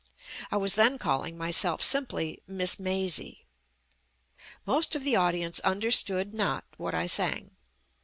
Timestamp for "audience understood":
5.15-6.33